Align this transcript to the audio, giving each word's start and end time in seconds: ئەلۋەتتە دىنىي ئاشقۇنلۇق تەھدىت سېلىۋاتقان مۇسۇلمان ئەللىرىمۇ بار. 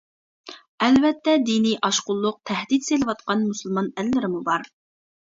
ئەلۋەتتە 0.85 1.35
دىنىي 1.51 1.77
ئاشقۇنلۇق 1.89 2.41
تەھدىت 2.53 2.91
سېلىۋاتقان 2.91 3.47
مۇسۇلمان 3.55 3.95
ئەللىرىمۇ 3.99 4.47
بار. 4.53 4.71